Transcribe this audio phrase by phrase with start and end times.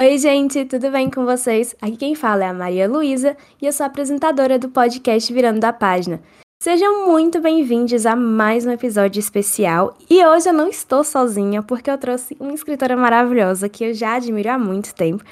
[0.00, 1.74] Oi, gente, tudo bem com vocês?
[1.82, 5.72] Aqui quem fala é a Maria Luísa e eu sou apresentadora do podcast Virando da
[5.72, 6.22] Página.
[6.62, 11.90] Sejam muito bem-vindos a mais um episódio especial e hoje eu não estou sozinha porque
[11.90, 15.24] eu trouxe uma escritora maravilhosa que eu já admiro há muito tempo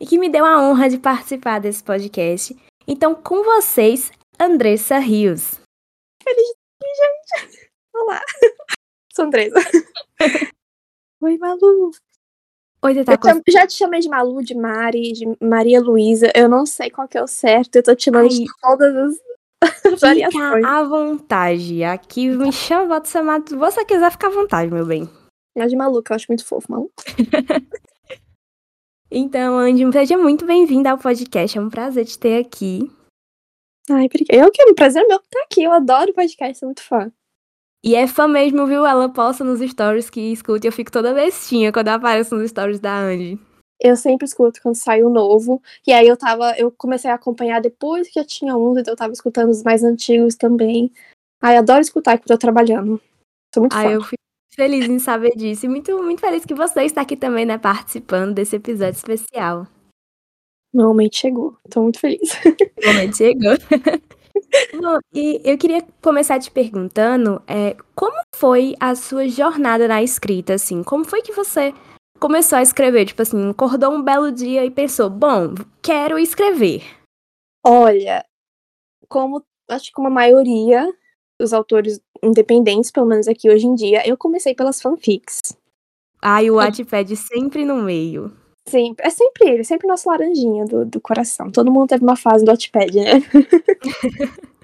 [0.00, 2.56] e que me deu a honra de participar desse podcast.
[2.88, 5.60] Então, com vocês, Andressa Rios.
[6.20, 7.70] Feliz dia, gente!
[7.94, 8.20] Olá!
[9.14, 9.60] Sou Andressa.
[11.22, 11.92] Oi, Malu.
[12.80, 13.42] Oi, tá eu com...
[13.48, 16.30] já te chamei de Malu, de Mari, de Maria Luísa.
[16.34, 17.76] Eu não sei qual que é o certo.
[17.76, 19.16] Eu tô te chamando de todas as
[20.00, 20.54] variações.
[20.54, 21.82] Fica à vontade.
[21.82, 23.42] Aqui me chama, bota chamar.
[23.46, 25.10] Se você quiser, fica à vontade, meu bem.
[25.56, 26.90] É de Malu, que eu acho muito fofo, Malu.
[29.10, 31.58] então, Andy, seja muito bem-vinda ao podcast.
[31.58, 32.88] É um prazer te ter aqui.
[33.90, 34.44] Ai, obrigada.
[34.44, 35.64] Eu que é um prazer meu estar aqui.
[35.64, 37.10] Eu adoro podcast, sou muito fã.
[37.82, 38.84] E é fã mesmo, viu?
[38.84, 42.80] Ela posta nos stories que escuta e eu fico toda bestinha quando aparece nos stories
[42.80, 43.38] da Andy.
[43.80, 45.62] Eu sempre escuto quando sai um novo.
[45.86, 46.52] E aí eu tava.
[46.58, 49.84] Eu comecei a acompanhar depois que já tinha uns, então eu tava escutando os mais
[49.84, 50.90] antigos também.
[51.40, 53.00] Ai, adoro escutar enquanto eu tô trabalhando.
[53.54, 53.92] Sou muito Ai, fã.
[53.92, 55.66] eu fico feliz em saber disso.
[55.66, 59.68] E muito, muito feliz que você está aqui também, né, participando desse episódio especial.
[60.74, 61.56] Meu momento chegou.
[61.70, 62.32] Tô muito feliz.
[62.82, 63.52] O momento chegou.
[64.74, 70.54] Bom, e eu queria começar te perguntando é, como foi a sua jornada na escrita,
[70.54, 70.82] assim?
[70.82, 71.74] Como foi que você
[72.18, 73.06] começou a escrever?
[73.06, 76.82] Tipo assim, acordou um belo dia e pensou, bom, quero escrever.
[77.64, 78.24] Olha,
[79.08, 80.90] como acho que como a maioria
[81.38, 85.40] dos autores independentes, pelo menos aqui hoje em dia, eu comecei pelas fanfics.
[86.20, 88.36] Ai, o Wattpad sempre no meio.
[88.68, 91.50] Sempre, é sempre ele, sempre nosso laranjinha do, do coração.
[91.50, 93.12] Todo mundo teve uma fase do Wattpad, né?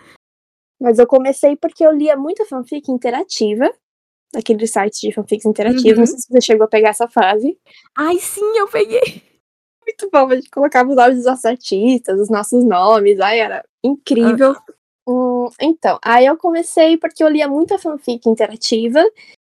[0.80, 3.72] Mas eu comecei porque eu lia muita fanfic interativa,
[4.34, 5.92] aqueles sites de fanfics interativos.
[5.92, 5.98] Uhum.
[6.00, 7.58] Não sei se você chegou a pegar essa fase.
[7.96, 9.22] Ai, sim, eu peguei.
[9.86, 13.64] Muito bom, a gente colocava os nomes dos nossos artistas, os nossos nomes, ai, era
[13.82, 14.54] incrível.
[15.06, 15.46] Uhum.
[15.46, 19.04] Hum, então, aí eu comecei porque eu lia muita fanfic interativa,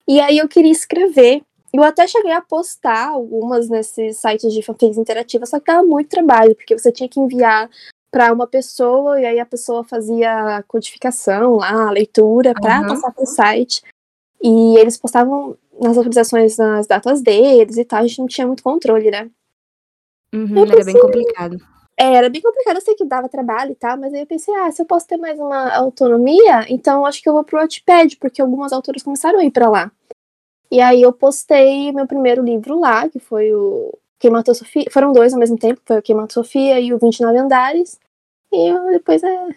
[0.06, 1.42] e aí eu queria escrever.
[1.76, 6.08] Eu até cheguei a postar algumas nesses sites de fanfics interativas, só que dava muito
[6.08, 7.68] trabalho, porque você tinha que enviar
[8.10, 12.88] para uma pessoa e aí a pessoa fazia a codificação lá, a leitura, para uhum.
[12.88, 13.82] passar para o site.
[14.42, 18.62] E eles postavam nas atualizações nas datas deles e tal, a gente não tinha muito
[18.62, 19.30] controle, né?
[20.34, 21.56] Uhum, era bem complicado.
[21.98, 24.54] É, era bem complicado, eu sei que dava trabalho e tal, mas aí eu pensei,
[24.54, 28.16] ah, se eu posso ter mais uma autonomia, então acho que eu vou pro Wattpad,
[28.18, 29.90] porque algumas autoras começaram a ir para lá.
[30.70, 34.84] E aí eu postei meu primeiro livro lá, que foi o Quem Matou Sofia.
[34.90, 37.98] Foram dois ao mesmo tempo, foi o Quem Matou Sofia e o 29 Andares.
[38.52, 39.48] E depois é,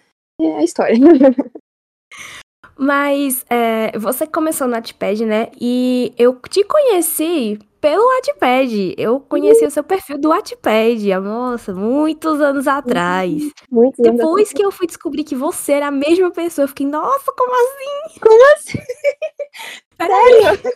[0.41, 0.95] é a história.
[2.79, 5.51] Mas é, você começou no Wattpad, né?
[5.59, 8.95] E eu te conheci pelo Wattpad.
[8.97, 9.67] Eu conheci uhum.
[9.67, 13.51] o seu perfil do Wattpad, nossa, muitos anos atrás.
[13.69, 13.91] Uhum.
[13.97, 17.53] Depois que eu fui descobrir que você era a mesma pessoa, eu fiquei, nossa, como
[17.53, 18.19] assim?
[18.22, 18.78] Como assim?
[20.01, 20.73] Sério?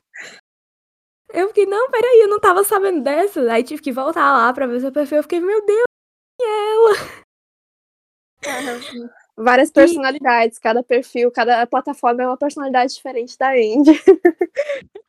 [1.33, 3.49] Eu fiquei, não, peraí, eu não tava sabendo dessa.
[3.49, 5.19] Aí tive que voltar lá pra ver seu perfil.
[5.19, 5.85] Eu fiquei, meu Deus,
[6.41, 6.93] e ela?
[9.37, 10.61] Várias personalidades, e...
[10.61, 13.99] cada perfil, cada plataforma é uma personalidade diferente da Andy.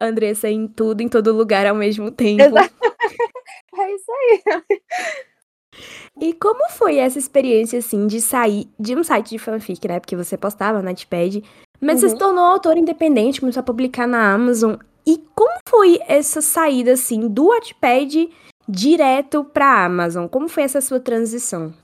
[0.00, 2.42] Andressa em tudo, em todo lugar ao mesmo tempo.
[2.42, 2.74] Exato.
[3.76, 4.62] É isso aí.
[6.20, 9.98] E como foi essa experiência, assim, de sair de um site de fanfic, né?
[9.98, 11.42] Porque você postava no Notepad,
[11.80, 12.00] mas uhum.
[12.00, 14.76] você se tornou autor independente, começou a publicar na Amazon.
[15.04, 18.30] E como foi essa saída, assim, do Wattpad
[18.68, 20.28] direto pra Amazon?
[20.28, 21.74] Como foi essa sua transição?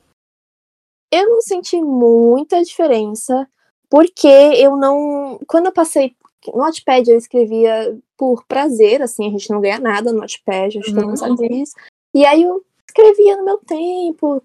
[1.12, 3.48] Eu não senti muita diferença,
[3.88, 5.40] porque eu não.
[5.46, 6.14] Quando eu passei.
[6.46, 10.80] No Notepad eu escrevia por prazer, assim, a gente não ganha nada no Notepad, a
[10.80, 11.08] gente uhum.
[11.08, 11.74] não sabe disso.
[12.14, 14.42] E aí eu escrevia no meu tempo,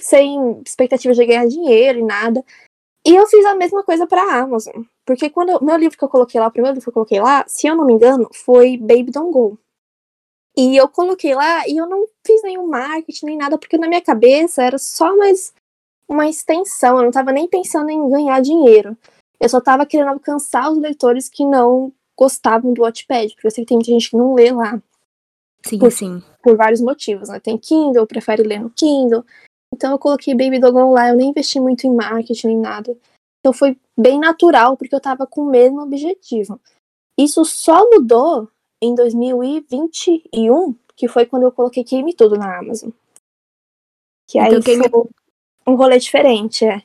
[0.00, 2.42] sem expectativa de ganhar dinheiro e nada.
[3.06, 4.82] E eu fiz a mesma coisa para a Amazon.
[5.04, 7.20] Porque quando eu, meu livro que eu coloquei lá, o primeiro livro que eu coloquei
[7.20, 9.58] lá, se eu não me engano, foi Baby Don't Go.
[10.56, 14.00] E eu coloquei lá e eu não fiz nenhum marketing nem nada, porque na minha
[14.00, 15.54] cabeça era só mais
[16.08, 18.96] uma extensão, eu não estava nem pensando em ganhar dinheiro.
[19.40, 23.64] Eu só estava querendo alcançar os leitores que não gostavam do Wattpad, porque eu sei
[23.64, 24.80] que tem muita gente que não lê lá.
[25.64, 26.22] Sim, por, sim.
[26.42, 27.40] Por vários motivos, né?
[27.40, 29.24] Tem Kindle, prefere ler no Kindle.
[29.74, 32.96] Então eu coloquei Baby Dogon lá, eu nem investi muito em marketing nem nada.
[33.40, 36.60] Então foi bem natural, porque eu estava com o mesmo objetivo.
[37.18, 38.48] Isso só mudou
[38.82, 42.90] em 2021, que foi quando eu coloquei Queime Tudo na Amazon.
[44.28, 45.08] Que então, aí foi
[45.66, 46.82] um rolê diferente, é.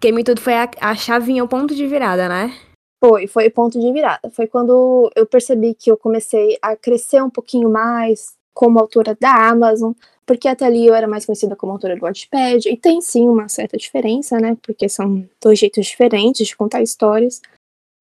[0.00, 2.54] Queime Tudo foi a, a chavinha, o ponto de virada, né?
[3.02, 4.30] Foi, foi o ponto de virada.
[4.30, 9.48] Foi quando eu percebi que eu comecei a crescer um pouquinho mais, como autora da
[9.48, 9.92] Amazon,
[10.26, 13.48] porque até ali eu era mais conhecida como autora do Wattpad, e tem sim uma
[13.48, 14.56] certa diferença, né?
[14.62, 17.40] Porque são dois jeitos diferentes de contar histórias.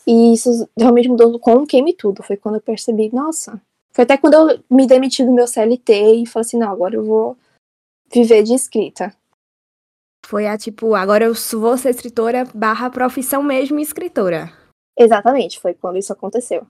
[0.05, 2.23] E isso realmente mudou com o Queime Tudo.
[2.23, 3.61] Foi quando eu percebi, nossa.
[3.91, 7.03] Foi até quando eu me demiti do meu CLT e falei assim, não, agora eu
[7.03, 7.37] vou
[8.11, 9.13] viver de escrita.
[10.27, 14.51] Foi a tipo, agora eu vou ser escritora barra profissão mesmo escritora.
[14.99, 16.67] Exatamente, foi quando isso aconteceu.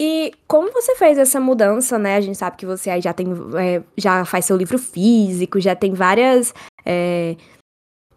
[0.00, 2.16] E como você fez essa mudança, né?
[2.16, 5.76] A gente sabe que você aí já tem, é, já faz seu livro físico, já
[5.76, 6.52] tem várias,
[6.84, 7.36] é,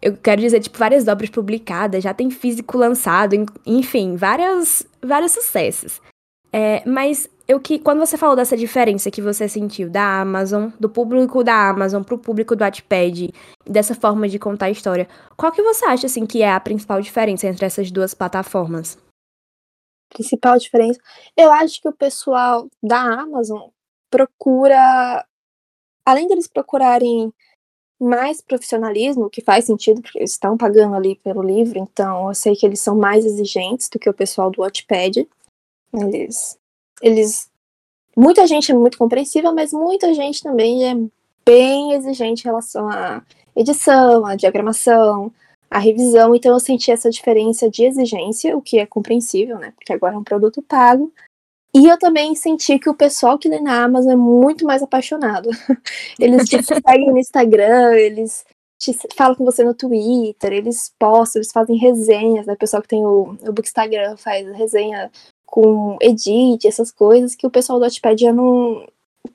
[0.00, 6.00] eu quero dizer, tipo, várias obras publicadas, já tem físico lançado, enfim, várias, vários sucessos.
[6.52, 10.88] É, mas eu que, quando você falou dessa diferença que você sentiu da Amazon, do
[10.88, 13.32] público da Amazon pro público do Wattpad,
[13.66, 17.00] dessa forma de contar a história, qual que você acha, assim, que é a principal
[17.00, 18.98] diferença entre essas duas plataformas?
[20.12, 21.00] principal diferença.
[21.36, 23.68] Eu acho que o pessoal da Amazon
[24.10, 25.26] procura,
[26.04, 27.32] além deles procurarem
[28.00, 32.54] mais profissionalismo, que faz sentido, porque eles estão pagando ali pelo livro, então eu sei
[32.54, 35.26] que eles são mais exigentes do que o pessoal do Wattpad.
[35.94, 36.58] Eles,
[37.02, 37.50] eles,
[38.16, 40.94] muita gente é muito compreensiva, mas muita gente também é
[41.44, 43.22] bem exigente em relação à
[43.54, 45.32] edição, à diagramação,
[45.70, 49.72] a revisão, então eu senti essa diferença de exigência, o que é compreensível, né?
[49.74, 51.12] Porque agora é um produto pago.
[51.74, 55.48] E eu também senti que o pessoal que lê na Amazon é muito mais apaixonado.
[56.20, 58.44] Eles te seguem no Instagram, eles
[58.78, 62.52] te falam com você no Twitter, eles postam, eles fazem resenhas, né?
[62.52, 65.10] O pessoal que tem o, o Bookstagram faz resenha
[65.52, 68.88] com edit, essas coisas, que o pessoal do Wattpad já não.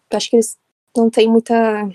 [0.10, 0.58] Acho que eles
[0.96, 1.88] não têm muita,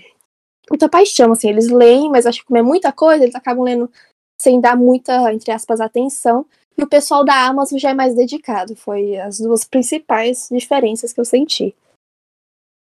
[0.69, 1.49] muita paixão, assim.
[1.49, 3.91] Eles leem, mas acho que como é muita coisa, eles acabam lendo
[4.39, 6.45] sem dar muita, entre aspas, atenção.
[6.77, 8.77] E o pessoal da Amazon já é mais dedicado.
[8.77, 11.75] Foi as duas principais diferenças que eu senti.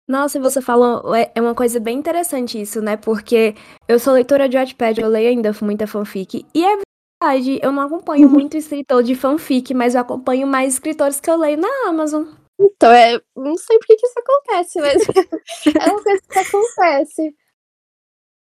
[0.07, 2.97] Nossa, você falou, é, é uma coisa bem interessante isso, né?
[2.97, 3.53] Porque
[3.87, 6.79] eu sou leitora de Wattpad, eu leio ainda muita fanfic, e é
[7.21, 8.33] verdade, eu não acompanho uhum.
[8.33, 12.25] muito escritor de fanfic, mas eu acompanho mais escritores que eu leio na Amazon.
[12.59, 15.01] Então, é, não sei por que, que isso acontece, mas
[15.75, 17.35] é uma coisa que acontece.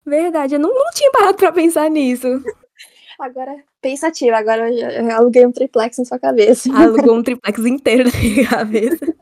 [0.06, 2.28] Verdade, eu não, não tinha parado pra pensar nisso.
[3.20, 6.70] Agora, pensativa, agora eu aluguei um triplex na sua cabeça.
[6.76, 9.16] Alugou um triplex inteiro na minha cabeça.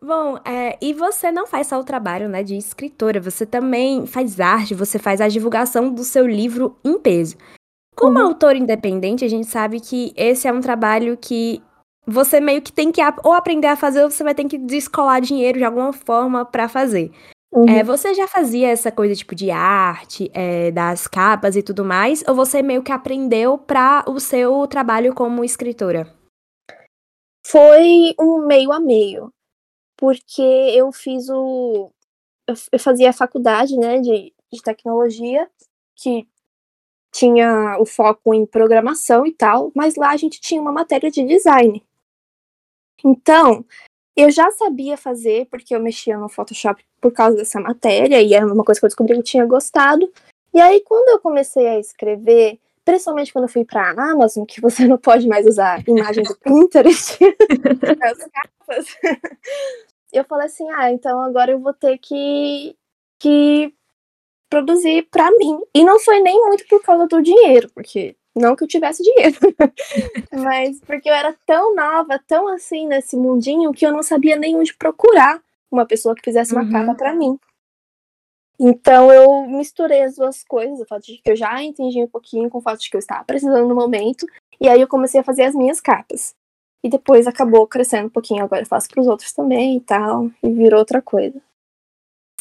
[0.00, 4.40] Bom, é, e você não faz só o trabalho né, de escritora, você também faz
[4.40, 7.36] arte, você faz a divulgação do seu livro em peso.
[7.94, 8.26] Como uhum.
[8.26, 11.62] autor independente, a gente sabe que esse é um trabalho que
[12.06, 15.20] você meio que tem que ou aprender a fazer ou você vai ter que descolar
[15.20, 17.12] dinheiro de alguma forma para fazer.
[17.52, 17.68] Uhum.
[17.68, 22.24] É, você já fazia essa coisa tipo de arte, é, das capas e tudo mais,
[22.26, 26.10] ou você meio que aprendeu para o seu trabalho como escritora?
[27.46, 29.30] Foi um meio a meio,
[29.98, 31.92] porque eu fiz o.
[32.72, 35.48] Eu fazia a faculdade né, de, de tecnologia,
[35.94, 36.26] que
[37.12, 41.22] tinha o foco em programação e tal, mas lá a gente tinha uma matéria de
[41.22, 41.84] design.
[43.04, 43.64] Então,
[44.16, 48.46] eu já sabia fazer, porque eu mexia no Photoshop por causa dessa matéria, e era
[48.46, 50.10] uma coisa que eu descobri que eu tinha gostado.
[50.54, 54.60] E aí, quando eu comecei a escrever, principalmente quando eu fui para a Amazon, que
[54.60, 57.18] você não pode mais usar imagens do Pinterest,
[58.02, 58.96] as capas,
[60.12, 62.76] eu falei assim: ah, então agora eu vou ter que,
[63.18, 63.74] que
[64.52, 65.58] produzir para mim.
[65.74, 69.38] E não foi nem muito por causa do dinheiro, porque não que eu tivesse dinheiro,
[70.44, 74.54] mas porque eu era tão nova, tão assim nesse mundinho, que eu não sabia nem
[74.54, 75.40] onde procurar
[75.70, 76.70] uma pessoa que fizesse uma uhum.
[76.70, 77.38] capa para mim.
[78.60, 82.50] Então eu misturei as duas coisas, o fato de que eu já entendi um pouquinho
[82.50, 84.26] com o fato de que eu estava precisando no momento,
[84.60, 86.34] e aí eu comecei a fazer as minhas capas.
[86.84, 90.30] E depois acabou crescendo um pouquinho, agora eu faço para os outros também e tal,
[90.42, 91.40] e virou outra coisa.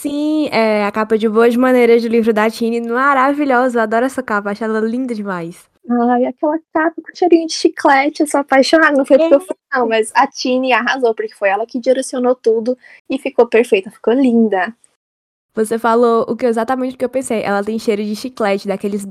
[0.02, 4.24] Sim, é a capa de Boas Maneiras do livro da Tini, maravilhosa, eu adoro essa
[4.24, 5.70] capa, acho ela linda demais.
[5.88, 9.56] Ai, aquela capa com cheirinho de chiclete, eu sou apaixonada, não foi porque eu fui,
[9.72, 12.76] não, mas a Tini arrasou, porque foi ela que direcionou tudo
[13.08, 14.76] e ficou perfeita, ficou linda.
[15.54, 17.44] Você falou o que exatamente o que eu pensei.
[17.44, 19.06] Ela tem cheiro de chiclete, daqueles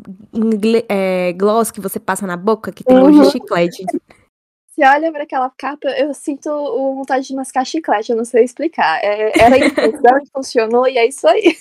[0.89, 3.23] é, gloss que você passa na boca, que tem uhum.
[3.23, 3.85] de chiclete.
[4.81, 6.49] Você olha para aquela capa, eu sinto
[6.95, 8.99] vontade de mascar chiclete, eu não sei explicar.
[9.05, 9.75] É, era isso,
[10.33, 11.55] funcionou e é isso aí.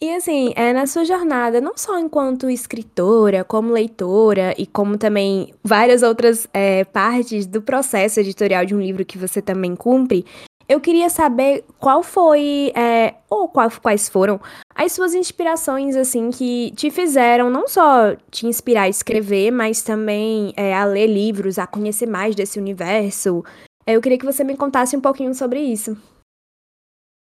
[0.00, 5.54] E assim, é, na sua jornada, não só enquanto escritora, como leitora e como também
[5.62, 10.24] várias outras é, partes do processo editorial de um livro que você também cumpre,
[10.68, 14.40] eu queria saber qual foi, é, ou qual, quais foram
[14.74, 20.52] as suas inspirações, assim, que te fizeram não só te inspirar a escrever, mas também
[20.56, 23.44] é, a ler livros, a conhecer mais desse universo,
[23.86, 25.96] Eu queria que você me contasse um pouquinho sobre isso.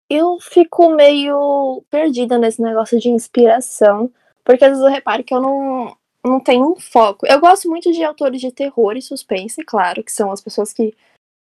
[0.09, 4.11] Eu fico meio perdida nesse negócio de inspiração,
[4.43, 7.26] porque às vezes eu reparo que eu não, não tenho um foco.
[7.26, 10.95] Eu gosto muito de autores de terror e suspense, claro, que são as pessoas que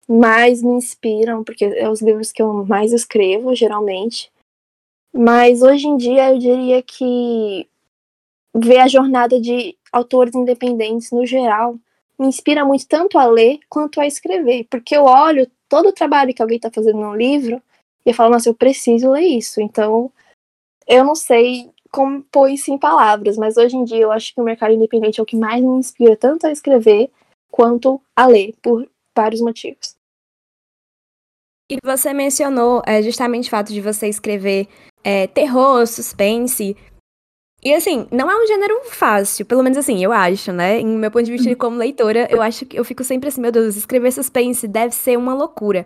[0.08, 4.31] mais me inspiram, porque é os livros que eu mais escrevo, geralmente.
[5.13, 7.67] Mas hoje em dia eu diria que
[8.53, 11.77] ver a jornada de autores independentes no geral
[12.20, 16.34] me inspira muito tanto a ler quanto a escrever, porque eu olho todo o trabalho
[16.34, 17.62] que alguém está fazendo no livro
[18.05, 19.62] e eu falo, nossa, eu preciso ler isso.
[19.62, 20.12] Então,
[20.88, 24.41] eu não sei como pôr isso em palavras, mas hoje em dia eu acho que
[24.41, 27.10] o mercado independente é o que mais me inspira tanto a escrever
[27.50, 28.88] quanto a ler, por
[29.22, 29.96] vários motivos.
[31.70, 34.68] E você mencionou é, justamente o fato de você escrever
[35.04, 36.75] é, terror, suspense.
[37.63, 40.80] E assim, não é um gênero fácil, pelo menos assim, eu acho, né?
[40.80, 43.51] Em meu ponto de vista como leitora, eu acho que eu fico sempre assim, meu
[43.51, 45.86] Deus, escrever suspense deve ser uma loucura.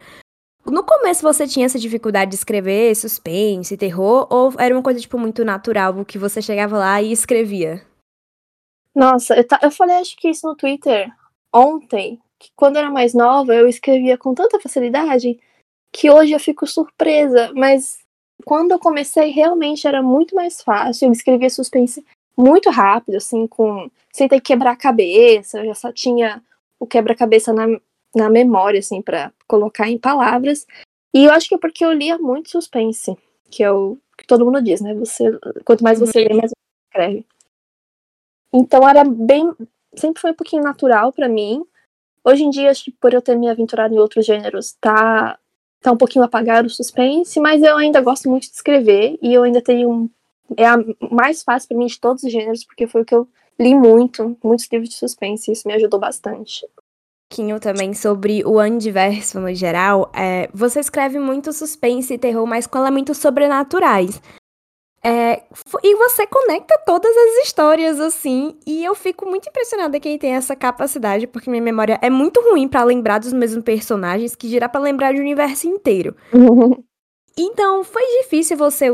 [0.66, 5.20] No começo você tinha essa dificuldade de escrever suspense, terror, ou era uma coisa, tipo,
[5.20, 7.86] muito natural, que você chegava lá e escrevia?
[8.96, 11.08] Nossa, eu, eu falei acho que isso no Twitter
[11.54, 15.40] ontem, que quando eu era mais nova eu escrevia com tanta facilidade
[15.92, 18.00] que hoje eu fico surpresa, mas
[18.44, 22.06] quando eu comecei realmente era muito mais fácil, eu escrevia suspense
[22.38, 26.44] muito rápido, assim, com sem ter que quebrar a cabeça, eu já só tinha
[26.80, 27.66] o quebra-cabeça na,
[28.14, 30.66] na memória, assim, para colocar em palavras.
[31.14, 33.18] E eu acho que é porque eu lia muito suspense,
[33.50, 34.94] que é o que todo mundo diz, né?
[34.96, 35.24] Você,
[35.64, 36.56] quanto mais você lê, mais você
[36.90, 37.26] escreve.
[38.54, 39.52] Então era bem,
[39.96, 41.66] sempre foi um pouquinho natural para mim.
[42.26, 45.38] Hoje em dia, acho que por eu ter me aventurado em outros gêneros, tá,
[45.82, 49.44] tá um pouquinho apagado o suspense, mas eu ainda gosto muito de escrever e eu
[49.44, 50.10] ainda tenho
[50.58, 50.78] é a
[51.12, 53.28] mais fácil para mim de todos os gêneros, porque foi o que eu
[53.60, 56.66] li muito, muitos livros de suspense, e isso me ajudou bastante
[57.36, 60.10] pouquinho também sobre o Andiverso no geral.
[60.14, 64.22] É, você escreve muito suspense e terror, mas com elementos sobrenaturais.
[65.08, 65.44] É,
[65.84, 70.56] e você conecta todas as histórias assim, e eu fico muito impressionada quem tem essa
[70.56, 74.82] capacidade, porque minha memória é muito ruim para lembrar dos mesmos personagens, que dirá para
[74.82, 76.16] lembrar do universo inteiro.
[77.38, 78.90] Então, foi difícil você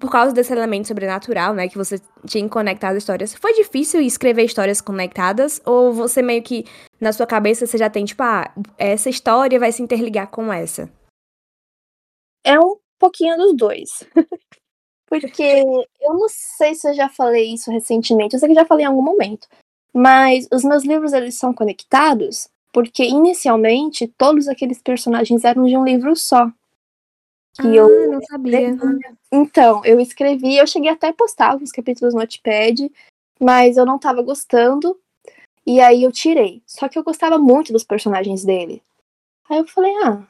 [0.00, 4.80] por causa desse elemento sobrenatural, né, que você tinha conectado histórias, foi difícil escrever histórias
[4.80, 5.60] conectadas?
[5.66, 6.64] Ou você meio que,
[6.98, 10.90] na sua cabeça, você já tem, tipo, ah, essa história vai se interligar com essa?
[12.42, 14.04] É um pouquinho dos dois.
[15.20, 15.42] Porque
[16.00, 18.88] eu não sei se eu já falei isso recentemente, eu sei que já falei em
[18.88, 19.46] algum momento.
[19.92, 25.84] Mas os meus livros, eles são conectados porque, inicialmente, todos aqueles personagens eram de um
[25.84, 26.46] livro só.
[27.60, 28.74] Que ah, eu não sabia.
[29.30, 32.90] Então, eu escrevi, eu cheguei até a postar alguns capítulos no Notepad,
[33.38, 34.98] mas eu não tava gostando.
[35.66, 36.62] E aí eu tirei.
[36.66, 38.82] Só que eu gostava muito dos personagens dele.
[39.50, 40.26] Aí eu falei, ah,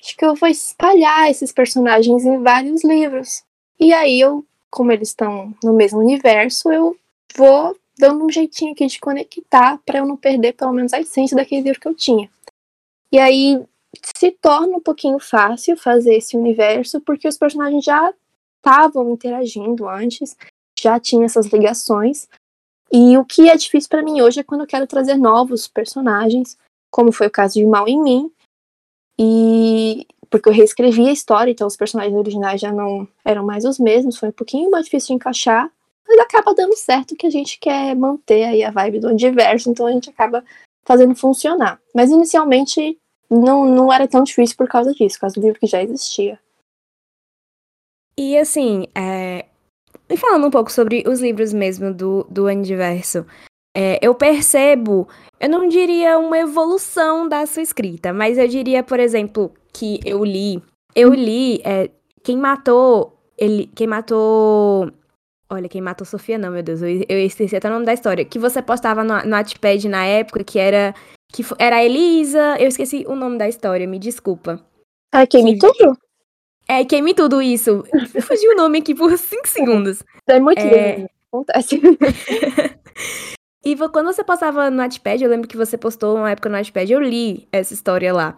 [0.00, 3.42] acho que eu vou espalhar esses personagens em vários livros.
[3.82, 6.96] E aí eu, como eles estão no mesmo universo, eu
[7.34, 11.36] vou dando um jeitinho aqui de conectar para eu não perder pelo menos a essência
[11.36, 12.30] daquele livro que eu tinha.
[13.10, 13.60] E aí
[14.16, 18.14] se torna um pouquinho fácil fazer esse universo, porque os personagens já
[18.58, 20.36] estavam interagindo antes,
[20.80, 22.28] já tinha essas ligações.
[22.92, 26.56] E o que é difícil para mim hoje é quando eu quero trazer novos personagens,
[26.88, 28.32] como foi o caso de Mal em Mim,
[29.18, 33.78] e porque eu reescrevi a história, então os personagens originais já não eram mais os
[33.78, 35.70] mesmos, foi um pouquinho mais difícil de encaixar,
[36.08, 39.86] mas acaba dando certo que a gente quer manter aí a vibe do diverso, então
[39.86, 40.42] a gente acaba
[40.84, 41.78] fazendo funcionar.
[41.94, 42.98] Mas inicialmente
[43.30, 46.40] não, não era tão difícil por causa disso, por causa do livro que já existia.
[48.16, 49.44] E assim, é...
[50.08, 53.26] e falando um pouco sobre os livros mesmo do, do Universo,
[53.76, 55.06] é, eu percebo,
[55.38, 60.24] eu não diria uma evolução da sua escrita, mas eu diria, por exemplo, que eu
[60.24, 60.62] li,
[60.94, 61.90] eu li é,
[62.22, 64.90] quem matou, ele, quem matou,
[65.48, 68.24] olha, quem matou Sofia não, meu Deus, eu, eu esqueci até o nome da história,
[68.24, 70.94] que você postava no, no Wattpad na época, que era
[71.32, 74.62] que era a Elisa, eu esqueci o nome da história, me desculpa.
[75.10, 75.96] Ah, Queime Tudo?
[76.68, 77.82] É, Queime Tudo, isso.
[78.20, 80.04] Fugiu o nome aqui por 5 segundos.
[80.26, 80.96] É muito é...
[80.96, 81.80] lindo, acontece.
[83.64, 86.90] e quando você postava no Notepad, eu lembro que você postou uma época no Notepad,
[86.90, 88.36] eu li essa história lá.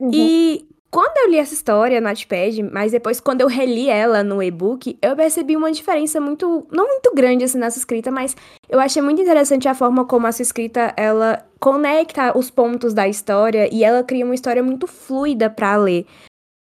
[0.00, 0.10] Uhum.
[0.12, 4.42] E quando eu li essa história no Notepad, mas depois quando eu reli ela no
[4.42, 8.34] e-book, eu percebi uma diferença muito, não muito grande assim nessa escrita, mas
[8.68, 13.68] eu achei muito interessante a forma como essa escrita ela conecta os pontos da história
[13.72, 16.06] e ela cria uma história muito fluida para ler.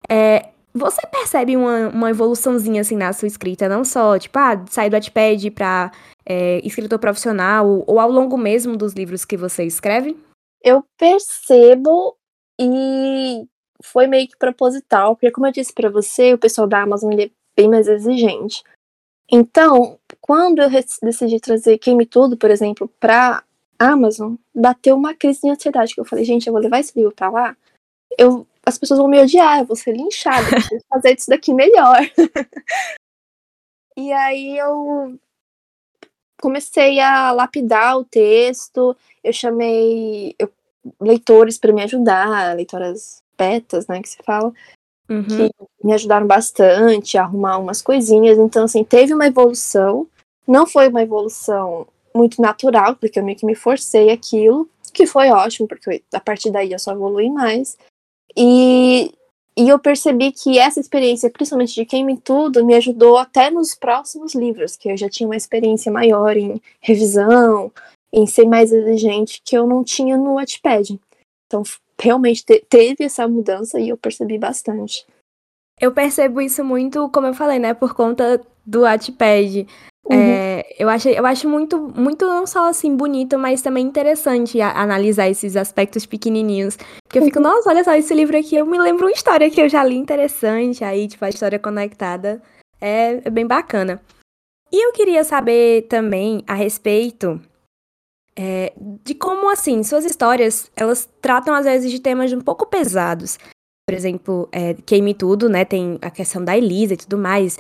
[0.09, 4.91] É, você percebe uma, uma evoluçãozinha assim na sua escrita, não só tipo, ah, sair
[4.91, 5.93] do Wattpad para
[6.25, 10.17] é, escritor profissional ou ao longo mesmo dos livros que você escreve?
[10.63, 12.17] Eu percebo
[12.59, 13.47] E
[13.83, 17.31] foi meio que proposital, porque como eu disse para você, o pessoal da Amazon é
[17.57, 18.63] bem mais exigente.
[19.31, 23.43] Então, quando eu decidi trazer Queime Tudo, por exemplo, para
[23.79, 27.13] Amazon, bateu uma crise de ansiedade, que eu falei, gente, eu vou levar esse livro
[27.13, 27.57] para lá,
[28.19, 31.53] eu, as pessoas vão me odiar, eu vou ser linchada, eu vou fazer isso daqui
[31.53, 31.99] melhor.
[33.97, 35.19] e aí eu
[36.41, 40.51] comecei a lapidar o texto, eu chamei eu,
[41.01, 44.53] leitores para me ajudar, leitoras betas, né, que se fala,
[45.09, 45.25] uhum.
[45.25, 45.51] que
[45.83, 48.39] me ajudaram bastante a arrumar umas coisinhas.
[48.39, 50.07] Então, assim, teve uma evolução.
[50.47, 55.31] Não foi uma evolução muito natural, porque eu meio que me forcei aquilo, que foi
[55.31, 57.77] ótimo, porque a partir daí eu só evolui mais.
[58.37, 59.13] E,
[59.57, 64.35] e eu percebi que essa experiência, principalmente de Queime Tudo, me ajudou até nos próximos
[64.35, 67.71] livros, que eu já tinha uma experiência maior em revisão,
[68.13, 70.99] em ser mais exigente, que eu não tinha no Wattpad.
[71.47, 71.63] Então,
[72.01, 75.07] realmente te teve essa mudança e eu percebi bastante.
[75.81, 79.67] Eu percebo isso muito, como eu falei, né, por conta do Wattpad.
[80.09, 80.17] Uhum.
[80.17, 84.81] É, eu, acho, eu acho muito, muito não só assim bonito, mas também interessante a,
[84.81, 86.77] analisar esses aspectos pequenininhos.
[87.05, 87.45] Porque eu fico, uhum.
[87.45, 89.97] nossa, olha só, esse livro aqui, eu me lembro uma história que eu já li
[89.97, 92.41] interessante, aí, tipo, a história conectada.
[92.81, 94.01] É, é bem bacana.
[94.73, 97.41] E eu queria saber também a respeito
[98.39, 98.73] é,
[99.05, 103.39] de como, assim, suas histórias, elas tratam às vezes de temas um pouco pesados.
[103.89, 107.59] Por exemplo, é, Queime Tudo, né, tem a questão da Elisa e tudo mais.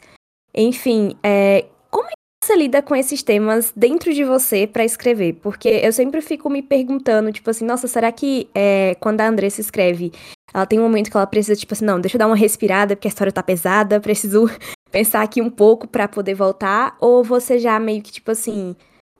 [0.54, 5.34] Enfim, é, como é que você lida com esses temas dentro de você para escrever?
[5.34, 9.60] Porque eu sempre fico me perguntando, tipo assim, nossa, será que é, quando a Andressa
[9.60, 10.12] escreve,
[10.52, 12.96] ela tem um momento que ela precisa, tipo assim, não, deixa eu dar uma respirada
[12.96, 14.50] porque a história tá pesada, preciso
[14.90, 16.96] pensar aqui um pouco para poder voltar?
[17.00, 18.74] Ou você já meio que, tipo assim,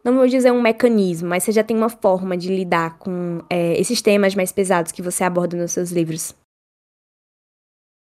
[0.06, 3.78] não vou dizer um mecanismo, mas você já tem uma forma de lidar com é,
[3.78, 6.34] esses temas mais pesados que você aborda nos seus livros?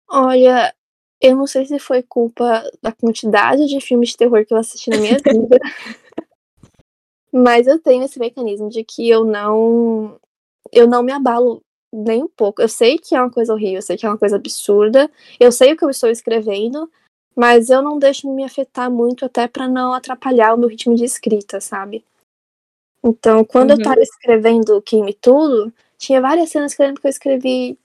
[0.08, 0.74] Olha,
[1.20, 4.92] eu não sei se foi culpa da quantidade de filmes de terror que eu assisti
[4.92, 5.58] na minha vida,
[7.34, 10.20] mas eu tenho esse mecanismo de que eu não
[10.72, 12.62] eu não me abalo nem um pouco.
[12.62, 15.52] Eu sei que é uma coisa horrível, eu sei que é uma coisa absurda, eu
[15.52, 16.88] sei o que eu estou escrevendo,
[17.36, 21.04] mas eu não deixo me afetar muito até para não atrapalhar o meu ritmo de
[21.04, 22.04] escrita, sabe?
[23.04, 23.78] Então, quando uhum.
[23.78, 27.78] eu tava escrevendo Queime Tudo, tinha várias cenas que eu lembro que eu escrevi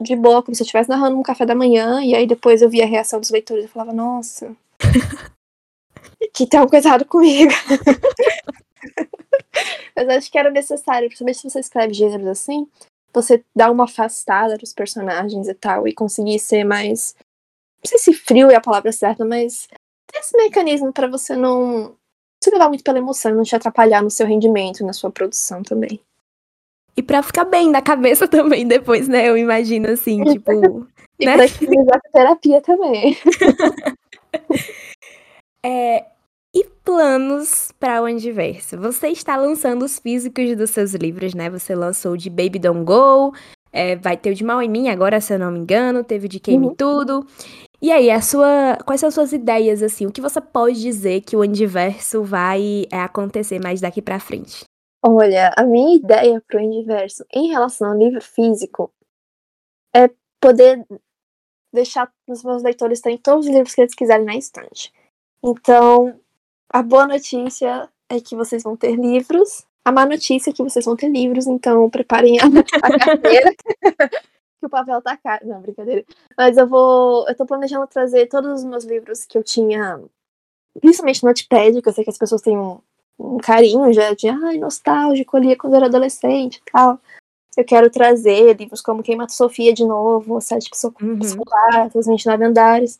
[0.00, 2.70] de boa, como se eu estivesse narrando um café da manhã, e aí depois eu
[2.70, 4.54] via a reação dos leitores e falava, nossa,
[6.32, 7.52] que tem uma coisa errada comigo.
[9.96, 12.68] Mas acho que era necessário, principalmente se você escreve gêneros assim,
[13.12, 17.16] você dar uma afastada dos personagens e tal, e conseguir ser mais
[17.84, 19.68] não sei se frio é a palavra certa, mas
[20.10, 21.96] tem esse mecanismo para você não
[22.42, 26.00] se levar muito pela emoção, não te atrapalhar no seu rendimento, na sua produção também.
[26.96, 29.28] E pra ficar bem na cabeça também depois, né?
[29.28, 30.86] Eu imagino assim, tipo.
[31.18, 31.36] e né?
[31.36, 33.16] pra terapia também.
[35.64, 36.06] é,
[36.54, 38.78] e planos para o Andiverso?
[38.78, 41.50] Você está lançando os físicos dos seus livros, né?
[41.50, 43.32] Você lançou de Baby Don't Go,
[43.72, 46.26] é, vai ter o de Mal em Mim agora, se eu não me engano, teve
[46.26, 46.74] o de Queime uhum.
[46.74, 47.26] Tudo.
[47.80, 50.04] E aí, a sua, quais são as suas ideias, assim?
[50.06, 54.64] O que você pode dizer que o Endiverso vai é, acontecer mais daqui para frente?
[55.00, 58.92] Olha, a minha ideia pro Endiverso em relação ao livro físico
[59.94, 60.10] é
[60.40, 60.84] poder
[61.72, 64.92] deixar os meus leitores terem todos os livros que eles quiserem na estante.
[65.42, 66.18] Então,
[66.68, 69.64] a boa notícia é que vocês vão ter livros.
[69.84, 72.44] A má notícia é que vocês vão ter livros, então preparem a,
[72.82, 73.54] a carteira.
[74.58, 75.46] que o papel tá caro.
[75.46, 76.04] Não, brincadeira.
[76.36, 77.28] Mas eu vou.
[77.28, 80.00] Eu tô planejando trazer todos os meus livros que eu tinha,
[80.80, 82.78] principalmente no Notepad, que eu sei que as pessoas têm um,
[83.18, 87.00] um carinho já de ai, nostálgico ali quando eu era adolescente e tal.
[87.56, 92.12] Eu quero trazer livros como Quem Mata Sofia de novo, Sete Psicopatas, uhum.
[92.12, 92.96] 29 Andares.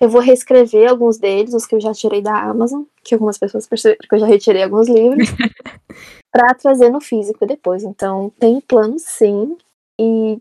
[0.00, 3.66] Eu vou reescrever alguns deles, os que eu já tirei da Amazon, que algumas pessoas
[3.66, 5.28] perceberam que eu já retirei alguns livros,
[6.32, 7.82] para trazer no físico depois.
[7.82, 9.58] Então, tem plano sim.
[10.00, 10.40] E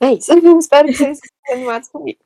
[0.00, 0.32] é isso.
[0.58, 2.18] Espero que vocês estejam animados comigo.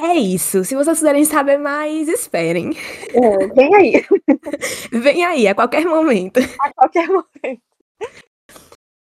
[0.00, 0.64] É isso.
[0.64, 2.72] Se vocês quiserem saber mais, esperem.
[3.12, 4.04] É, vem aí.
[4.92, 6.38] vem aí, a qualquer momento.
[6.60, 7.62] A qualquer momento.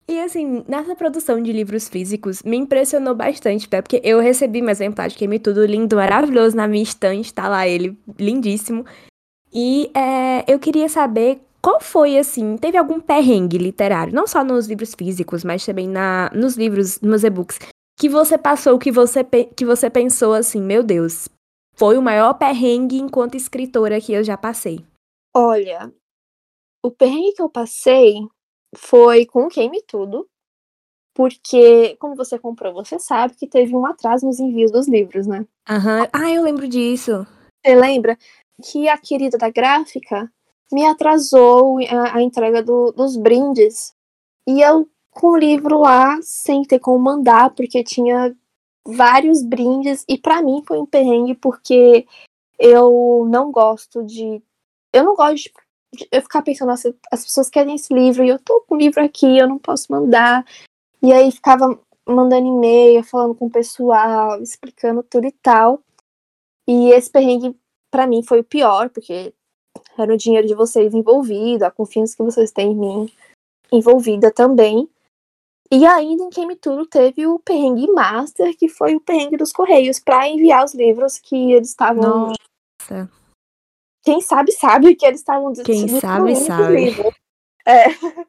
[0.07, 4.71] E assim, nessa produção de livros físicos, me impressionou bastante, até porque eu recebi meu
[4.71, 8.85] exemplar de Queime Tudo lindo, maravilhoso na minha estante, tá lá ele, lindíssimo.
[9.53, 14.67] E é, eu queria saber qual foi, assim, teve algum perrengue literário, não só nos
[14.67, 17.59] livros físicos, mas também na, nos livros, nos e-books,
[17.97, 21.29] que você passou, que você, que você pensou assim, meu Deus,
[21.75, 24.85] foi o maior perrengue enquanto escritora que eu já passei?
[25.35, 25.93] Olha,
[26.83, 28.15] o perrengue que eu passei
[28.77, 30.29] foi com Queime Tudo.
[31.17, 35.47] porque, como você comprou, você sabe que teve um atraso nos envios dos livros, né?
[35.69, 36.09] Aham.
[36.13, 37.25] Ah, eu lembro disso.
[37.65, 38.19] Você lembra
[38.65, 40.29] que a querida da gráfica
[40.73, 43.95] me atrasou a, a entrega do, dos brindes.
[44.47, 48.37] E eu, com o livro lá, sem ter como mandar, porque tinha
[48.87, 50.05] vários brindes.
[50.09, 52.07] E para mim foi um perrengue, porque
[52.59, 54.43] eu não gosto de.
[54.93, 55.51] Eu não gosto
[55.95, 58.79] de eu ficar pensando, nossa, as pessoas querem esse livro e eu tô com o
[58.79, 60.45] livro aqui, eu não posso mandar.
[61.03, 65.81] E aí ficava mandando e-mail, falando com o pessoal, explicando tudo e tal.
[66.67, 67.57] E esse perrengue,
[67.91, 69.33] para mim, foi o pior, porque
[69.99, 73.13] era o dinheiro de vocês envolvido, a confiança que vocês têm em mim
[73.73, 74.89] envolvida também.
[75.75, 79.99] E ainda em Queime Tudo teve o perrengue master, que foi o perrengue dos Correios,
[79.99, 82.29] para enviar os livros que eles estavam.
[82.29, 83.11] Nossa.
[84.05, 86.91] Quem sabe, sabe que eles estavam Quem sabe, sabe.
[87.67, 87.87] É.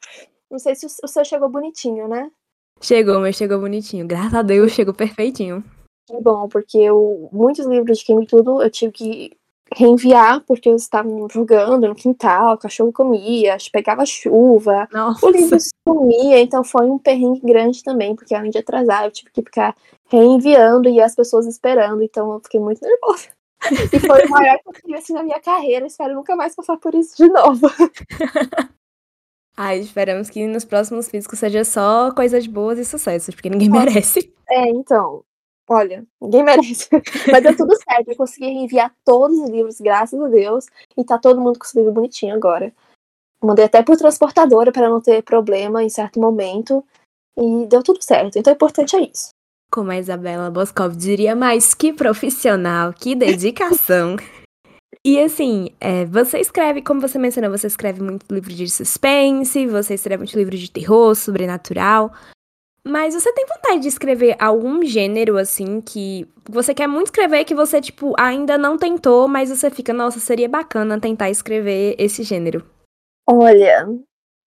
[0.49, 2.31] Não sei se o seu chegou bonitinho, né?
[2.81, 4.07] Chegou, mas chegou bonitinho.
[4.07, 5.63] Graças a Deus, chegou perfeitinho.
[6.07, 9.37] Que bom, porque eu, muitos livros de Queime Tudo eu tive que
[9.73, 15.25] reenviar porque eles estavam jogando no quintal, o cachorro comia, pegava chuva, Nossa.
[15.25, 19.31] o livro sumia, então foi um perrengue grande também, porque além de atrasar, eu tive
[19.31, 19.75] que ficar
[20.07, 23.29] reenviando e as pessoas esperando, então eu fiquei muito nervosa.
[23.91, 26.77] E foi o maior que eu tive assim na minha carreira, espero nunca mais passar
[26.77, 27.67] por isso de novo.
[29.57, 34.33] Ai, esperamos que nos próximos físicos seja só coisas boas e sucessos, porque ninguém merece.
[34.49, 35.23] É, então,
[35.69, 36.89] olha, ninguém merece.
[37.31, 40.65] Mas deu tudo certo, eu consegui reenviar todos os livros, graças a Deus,
[40.97, 42.73] e tá todo mundo com os livros bonitinho agora.
[43.43, 46.83] Mandei até por transportadora para não ter problema em certo momento,
[47.37, 48.37] e deu tudo certo.
[48.37, 49.29] Então o importante é isso.
[49.71, 54.15] Como a Isabela Boscov diria, mais que profissional, que dedicação.
[55.03, 59.93] E assim, é, você escreve, como você mencionou, você escreve muito livro de suspense, você
[59.93, 62.11] escreve muito livro de terror, sobrenatural.
[62.87, 67.55] Mas você tem vontade de escrever algum gênero, assim, que você quer muito escrever, que
[67.55, 72.63] você, tipo, ainda não tentou, mas você fica, nossa, seria bacana tentar escrever esse gênero?
[73.27, 73.87] Olha,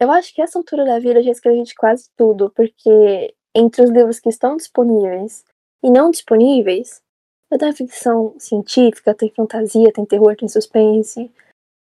[0.01, 3.83] eu acho que essa altura da vida eu já escrevi de quase tudo, porque entre
[3.83, 5.45] os livros que estão disponíveis
[5.83, 7.03] e não disponíveis,
[7.51, 11.29] eu tenho ficção científica, tem fantasia, tem terror, tem suspense.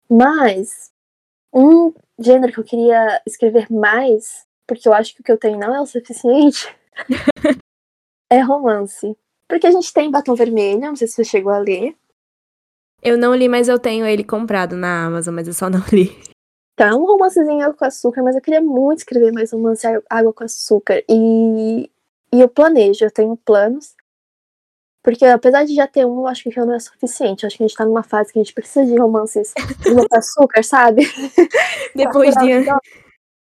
[0.09, 0.91] Mas
[1.53, 5.57] um gênero que eu queria escrever mais, porque eu acho que o que eu tenho
[5.57, 6.75] não é o suficiente,
[8.29, 9.17] é romance.
[9.47, 11.95] Porque a gente tem Batom Vermelho, não sei se você chegou a ler.
[13.01, 16.15] Eu não li, mas eu tenho ele comprado na Amazon, mas eu só não li.
[16.75, 20.33] Tá, um romancezinho água com açúcar, mas eu queria muito escrever mais um romance água
[20.33, 21.01] com açúcar.
[21.09, 21.89] E,
[22.33, 23.95] e eu planejo, eu tenho planos.
[25.01, 27.43] Porque apesar de já ter um, eu acho que não é suficiente.
[27.43, 29.53] Eu acho que a gente tá numa fase que a gente precisa de romances
[29.87, 31.03] água com açúcar, sabe?
[31.95, 32.65] Depois de,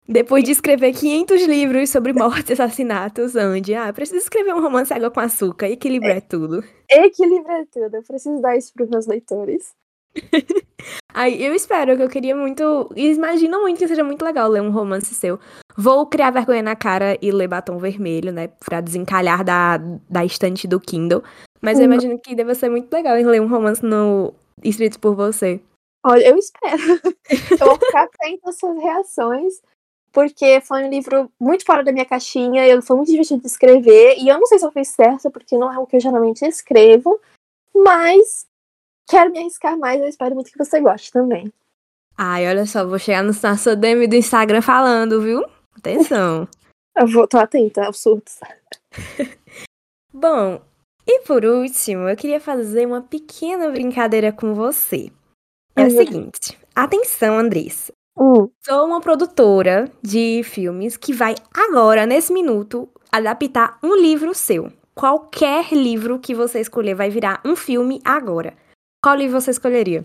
[0.09, 4.91] depois de escrever 500 livros sobre mortes e assassinatos, onde, ah, preciso escrever um romance
[4.91, 6.63] água com açúcar, equilibrar é, tudo.
[6.89, 9.75] Equilibrar tudo, eu preciso dar isso pros meus leitores.
[11.13, 12.89] Aí eu espero, que eu queria muito.
[12.95, 15.39] Imagino muito que seja muito legal ler um romance seu.
[15.77, 18.47] Vou criar vergonha na cara e ler batom vermelho, né?
[18.65, 19.77] Pra desencalhar da,
[20.09, 21.23] da estante do Kindle.
[21.61, 25.61] Mas eu imagino que deve ser muito legal ler um romance no escrito por você.
[26.03, 26.99] Olha, eu espero.
[27.61, 29.53] eu vou ficar atenta às suas reações.
[30.11, 34.17] Porque foi um livro muito fora da minha caixinha, eu foi muito divertido de escrever,
[34.17, 36.43] e eu não sei se eu fiz certo, porque não é o que eu geralmente
[36.45, 37.19] escrevo,
[37.75, 38.47] mas
[39.07, 41.51] quero me arriscar mais, eu espero muito que você goste também.
[42.17, 45.45] Ai, olha só, vou chegar no, na sua DM do Instagram falando, viu?
[45.77, 46.47] Atenção.
[46.97, 48.39] eu vou, tô atenta aos surtos.
[50.11, 50.61] Bom,
[51.07, 55.11] e por último, eu queria fazer uma pequena brincadeira com você.
[55.75, 55.87] É uhum.
[55.87, 57.93] o seguinte, atenção, Andressa.
[58.19, 58.51] Uhum.
[58.61, 64.71] Sou uma produtora de filmes que vai agora, nesse minuto, adaptar um livro seu.
[64.93, 68.53] Qualquer livro que você escolher vai virar um filme agora.
[69.01, 70.03] Qual livro você escolheria?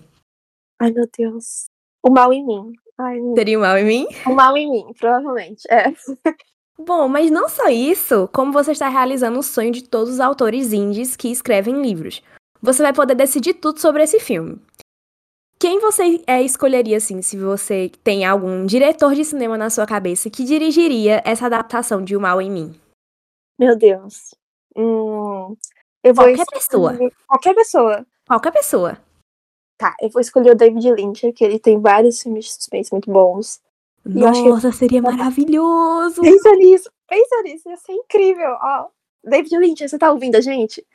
[0.80, 1.66] Ai, meu Deus.
[2.00, 2.72] O Mal em Mim.
[2.96, 4.06] Ai, Seria o Mal em Mim?
[4.24, 5.62] O Mal em Mim, provavelmente.
[5.68, 5.92] É.
[6.78, 10.72] Bom, mas não só isso, como você está realizando o sonho de todos os autores
[10.72, 12.22] indies que escrevem livros.
[12.62, 14.60] Você vai poder decidir tudo sobre esse filme.
[15.64, 20.28] Quem você é, escolheria, assim, se você tem algum diretor de cinema na sua cabeça
[20.28, 22.80] que dirigiria essa adaptação de O Mal em Mim?
[23.58, 24.34] Meu Deus.
[24.76, 25.56] Hum,
[26.02, 26.98] eu vou Qualquer pessoa.
[27.26, 28.06] Qualquer pessoa.
[28.28, 28.98] Qualquer pessoa.
[29.78, 33.10] Tá, eu vou escolher o David Lynch, que ele tem vários filmes de suspense muito
[33.10, 33.62] bons.
[34.04, 34.76] Nossa, que...
[34.76, 36.20] seria maravilhoso!
[36.20, 38.50] Pensa nisso, pensa nisso, ia ser incrível.
[38.60, 38.88] Ó,
[39.24, 40.86] David Lynch, você tá ouvindo a gente?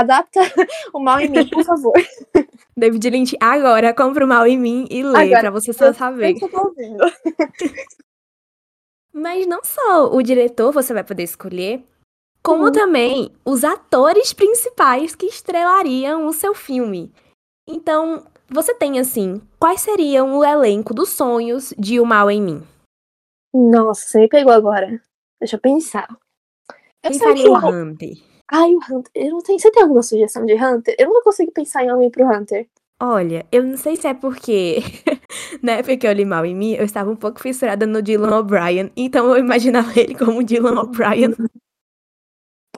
[0.00, 0.40] Adapta
[0.94, 1.92] o mal em mim, por favor.
[2.76, 6.36] David Lynch, agora compra o mal em mim e lê agora, pra você só saber.
[6.40, 7.04] Eu tô ouvindo.
[9.12, 11.82] Mas não só o diretor você vai poder escolher,
[12.42, 12.72] como Uhum.
[12.72, 17.12] também os atores principais que estrelariam o seu filme.
[17.66, 22.62] Então, você tem assim, quais seriam o elenco dos sonhos de O Mal em Mim?
[23.52, 25.02] Nossa, você me pegou agora.
[25.40, 26.06] Deixa eu pensar.
[27.02, 27.98] Eu Quem que o?
[28.50, 29.10] Ai, o Hunter.
[29.14, 29.58] Eu não tenho...
[29.58, 30.94] Você tem alguma sugestão de Hunter?
[30.98, 32.68] Eu nunca consigo pensar em homem pro Hunter.
[33.00, 34.78] Olha, eu não sei se é porque
[35.62, 38.36] na época que eu li Mal em Mim, eu estava um pouco fissurada no Dylan
[38.36, 41.30] O'Brien, então eu imaginava ele como Dylan O'Brien.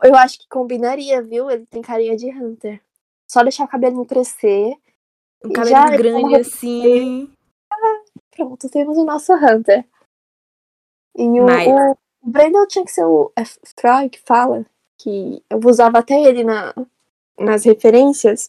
[0.03, 1.51] Eu acho que combinaria, viu?
[1.51, 2.83] Ele tem carinha de Hunter.
[3.31, 4.75] Só deixar o cabelinho crescer.
[5.43, 7.33] Um cabelo já é grande assim.
[8.31, 9.87] Pronto, temos o nosso Hunter.
[11.17, 14.67] E o, Mas- o, o Brandon tinha que ser o é Froy que fala.
[15.03, 16.75] Que eu usava até ele na,
[17.39, 18.49] nas referências.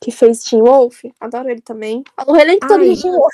[0.00, 1.04] Que fez Teen Wolf.
[1.20, 2.02] Adoro ele também.
[2.26, 3.32] O elenco todo de Teen Wolf.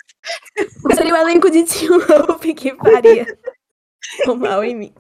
[0.96, 3.26] Seria o elenco de Teen Wolf que faria
[4.26, 4.94] o Mal em Mim.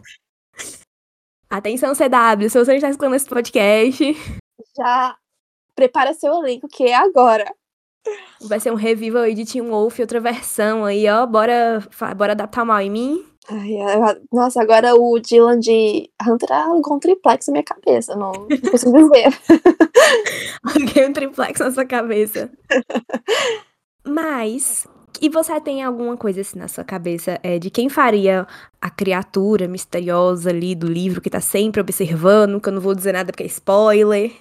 [1.48, 4.04] Atenção, CW, se você está escutando esse podcast,
[4.76, 5.16] Já
[5.74, 7.52] prepara seu elenco, que é agora.
[8.40, 11.24] vai ser um revival aí de Teen Wolf, outra versão aí, ó.
[11.26, 13.35] Bora, bora adaptar o Mal em Mim.
[13.48, 13.76] Ai,
[14.32, 18.16] nossa, agora o Dylan de Hunter alugou um triplex na minha cabeça.
[18.16, 19.28] Não, não consigo dizer.
[20.64, 22.50] Alguém um triplex na sua cabeça.
[24.04, 24.86] Mas,
[25.20, 28.46] e você tem alguma coisa assim na sua cabeça é, de quem faria
[28.80, 33.12] a criatura misteriosa ali do livro que tá sempre observando, que eu não vou dizer
[33.12, 34.32] nada porque é spoiler.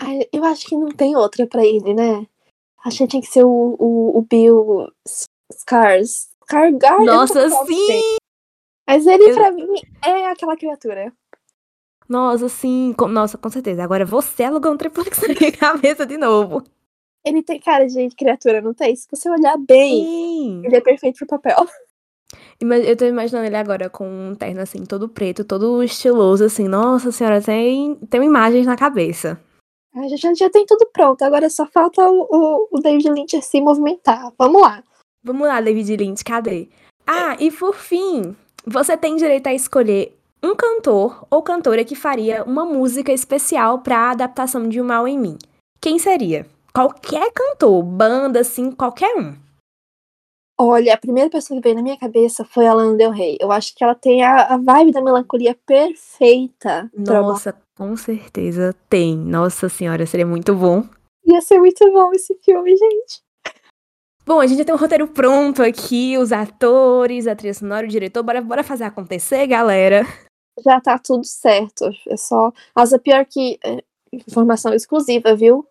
[0.00, 2.26] Ai, eu acho que não tem outra pra ele, né?
[2.84, 4.88] Acho que tinha que ser o, o, o Bill
[5.52, 6.28] Scars.
[6.52, 8.16] Não Nossa, posso sim!
[8.86, 9.66] Mas ele, Eu- pra mim,
[10.04, 11.12] é aquela criatura.
[12.08, 13.82] Nossa, sim, com- nossa, com certeza.
[13.82, 16.62] Agora você alugou um triplex na minha cabeça de novo.
[17.24, 18.94] Ele tem cara de criatura, não tem?
[18.94, 20.62] Se você olhar bem, Sim!
[20.66, 21.56] ele é perfeito pro papel.
[22.60, 26.66] Eu tô imaginando ele agora com um terno assim, todo preto, todo estiloso, assim.
[26.68, 29.40] Nossa senhora, tem, tem imagens na cabeça.
[29.94, 33.40] A gente já, já tem tudo pronto, agora só falta o, o, o David Lynch
[33.42, 34.32] se movimentar.
[34.38, 34.82] Vamos lá.
[35.22, 36.68] Vamos lá, David Lynch, cadê?
[37.06, 38.34] Ah, e por fim,
[38.66, 44.10] você tem direito a escolher um cantor ou cantora que faria uma música especial pra
[44.10, 45.38] adaptação de O Mal em Mim.
[45.80, 46.46] Quem seria?
[46.74, 49.34] Qualquer cantor, banda, assim, qualquer um.
[50.58, 53.36] Olha, a primeira pessoa que veio na minha cabeça foi a Lana Del Rey.
[53.40, 56.90] Eu acho que ela tem a, a vibe da melancolia perfeita.
[56.94, 59.16] uma- Nossa, com certeza tem.
[59.16, 60.84] Nossa senhora, seria muito bom.
[61.26, 63.22] Ia ser muito bom esse filme, gente.
[64.26, 67.90] Bom, a gente já tem um roteiro pronto aqui, os atores, a trilha sonora, o
[67.90, 68.22] diretor.
[68.22, 70.02] Bora, bora fazer acontecer, galera.
[70.64, 71.90] Já tá tudo certo.
[72.08, 72.50] É só.
[72.74, 73.58] Nossa, pior que.
[73.62, 73.82] é,
[74.12, 75.66] informação exclusiva, viu?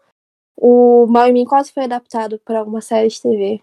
[0.56, 3.62] O Mal em Mim quase foi adaptado pra uma série de TV.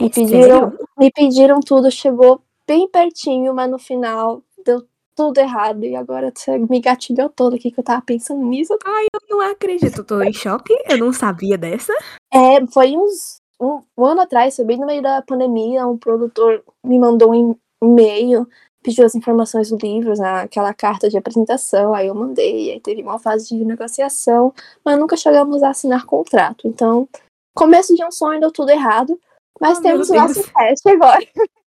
[0.00, 0.88] Me pediram, Sério?
[0.98, 5.84] me pediram tudo, chegou bem pertinho, mas no final deu tudo errado.
[5.84, 8.72] E agora você me gatilhou todo aqui que eu tava pensando nisso.
[8.72, 10.74] Eu não acredito, tô em choque.
[10.88, 11.92] Eu não sabia dessa.
[12.32, 16.62] É, foi uns um, um ano atrás, foi bem no meio da pandemia, um produtor
[16.84, 18.48] me mandou um e-mail,
[18.82, 23.02] pediu as informações do livro, né, aquela carta de apresentação, aí eu mandei, aí teve
[23.02, 24.52] uma fase de negociação,
[24.84, 26.68] mas nunca chegamos a assinar contrato.
[26.68, 27.08] Então,
[27.54, 29.18] começo de um sonho deu tudo errado,
[29.60, 31.26] mas Oh, temos o nosso teste agora.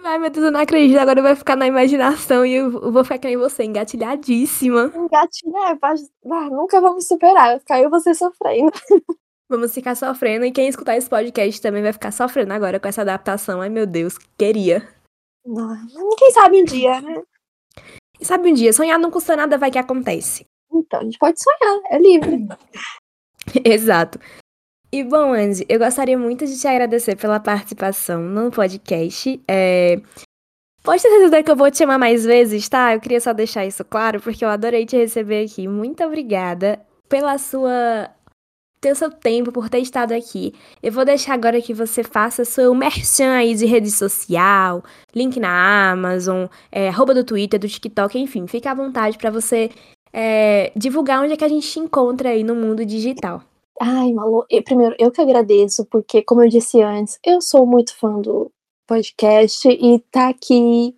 [0.00, 0.98] Ai, meu Deus, eu não acredito.
[0.98, 4.92] Agora vai ficar na imaginação e eu vou ficar que nem você, engatilhadíssima.
[4.94, 8.72] Engatilhar, ah, nunca vamos superar, e você sofrendo.
[9.48, 13.00] Vamos ficar sofrendo e quem escutar esse podcast também vai ficar sofrendo agora com essa
[13.00, 13.62] adaptação.
[13.62, 14.86] Ai, meu Deus, queria.
[16.18, 17.22] Quem sabe um dia, né?
[18.20, 20.44] E sabe um dia, sonhar não custa nada, vai que acontece.
[20.70, 22.46] Então, a gente pode sonhar, é livre.
[23.64, 24.18] Exato.
[24.90, 29.40] E bom, Andy, eu gostaria muito de te agradecer pela participação no podcast.
[29.46, 30.00] É...
[30.82, 32.94] Pode ter certeza que eu vou te chamar mais vezes, tá?
[32.94, 35.68] Eu queria só deixar isso claro, porque eu adorei te receber aqui.
[35.68, 38.10] Muito obrigada pela sua.
[38.80, 40.54] Pelo seu tempo, por ter estado aqui.
[40.82, 44.82] Eu vou deixar agora que você faça seu merchan aí de rede social,
[45.14, 49.70] link na Amazon, é, arroba do Twitter, do TikTok, enfim, fica à vontade pra você
[50.12, 53.42] é, divulgar onde é que a gente te encontra aí no mundo digital.
[53.80, 57.96] Ai, Malu, eu, primeiro, eu que agradeço, porque, como eu disse antes, eu sou muito
[57.96, 58.50] fã do
[58.88, 60.96] podcast e tá aqui,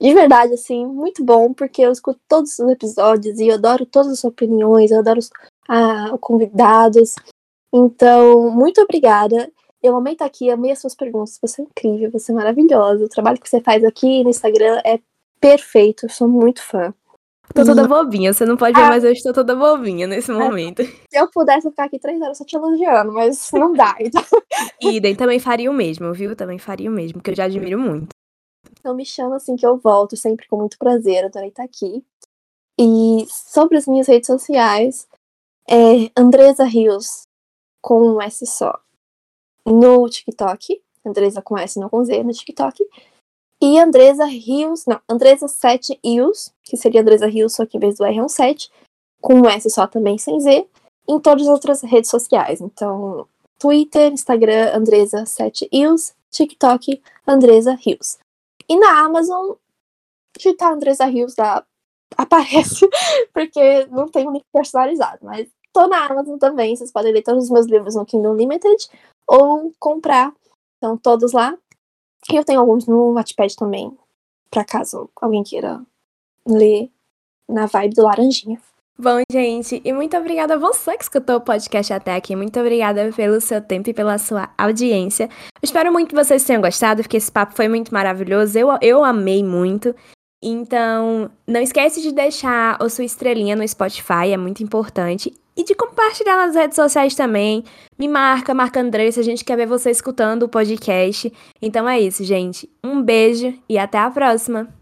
[0.00, 4.12] de verdade, assim, muito bom, porque eu escuto todos os episódios e eu adoro todas
[4.12, 5.20] as opiniões, eu adoro
[5.68, 7.14] os ah, convidados.
[7.72, 9.50] Então, muito obrigada.
[9.82, 13.04] Eu amei estar aqui, amei as suas perguntas, você é incrível, você é maravilhosa.
[13.04, 14.98] O trabalho que você faz aqui no Instagram é
[15.40, 16.94] perfeito, eu sou muito fã.
[17.52, 18.88] Tô toda bobinha, você não pode ver, Ah.
[18.88, 20.82] mas eu estou toda bobinha nesse momento.
[21.12, 23.94] Se eu pudesse ficar aqui três horas só te elogiando, mas não dá.
[24.80, 26.34] Então, Idem, também faria o mesmo, viu?
[26.34, 28.08] Também faria o mesmo, que eu já admiro muito.
[28.78, 32.04] Então me chama assim que eu volto, sempre com muito prazer, adorei estar aqui.
[32.78, 35.06] E sobre as minhas redes sociais,
[35.68, 37.22] é Andresa Rios,
[37.82, 38.78] com um S só,
[39.66, 40.82] no TikTok.
[41.06, 42.82] Andresa com S, não com Z, no TikTok.
[43.60, 47.96] E Andresa Rios, não, Andresa 7 Rios, que seria Andresa Rios, só que em vez
[47.96, 48.70] do R é um 7,
[49.20, 50.68] com um S só também sem Z,
[51.08, 52.60] em todas as outras redes sociais.
[52.60, 53.26] Então,
[53.58, 58.18] Twitter, Instagram, Andresa 7 Rios, TikTok, Andresa Rios.
[58.68, 59.52] E na Amazon,
[60.36, 61.34] digitar Andresa Rios
[62.16, 62.88] aparece,
[63.32, 67.44] porque não tem um link personalizado, mas tô na Amazon também, vocês podem ler todos
[67.44, 68.88] os meus livros no Kindle Limited
[69.26, 70.32] ou comprar,
[70.74, 71.54] estão todos lá.
[72.30, 73.94] E eu tenho alguns no Wattpad também,
[74.50, 75.84] para caso alguém queira
[76.46, 76.90] ler
[77.46, 78.58] na vibe do Laranjinha.
[78.96, 82.36] Bom, gente, e muito obrigada a você que escutou o podcast até aqui.
[82.36, 85.28] Muito obrigada pelo seu tempo e pela sua audiência.
[85.60, 88.56] Espero muito que vocês tenham gostado, porque esse papo foi muito maravilhoso.
[88.56, 89.92] Eu, eu amei muito.
[90.40, 95.34] Então, não esquece de deixar a sua estrelinha no Spotify, é muito importante.
[95.56, 97.64] E de compartilhar nas redes sociais também.
[97.96, 101.32] Me marca, marca Andressa, a gente quer ver você escutando o podcast.
[101.62, 102.68] Então é isso, gente.
[102.82, 104.74] Um beijo e até a próxima!